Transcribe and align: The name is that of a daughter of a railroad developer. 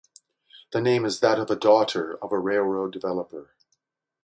The 0.71 0.81
name 0.81 1.05
is 1.05 1.19
that 1.19 1.37
of 1.37 1.51
a 1.51 1.55
daughter 1.55 2.17
of 2.23 2.31
a 2.31 2.39
railroad 2.39 2.91
developer. 2.91 3.51